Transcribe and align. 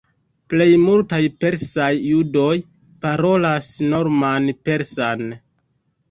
Plej 0.51 0.67
multaj 0.83 1.17
persaj 1.43 1.89
judoj 2.05 2.53
parolas 3.03 3.67
norman 3.91 4.49
persan. 4.69 5.23